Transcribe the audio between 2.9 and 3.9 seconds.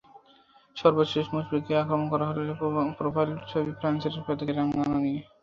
profile ছবি